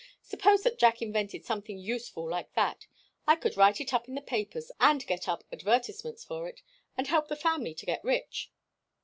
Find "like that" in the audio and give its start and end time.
2.27-2.87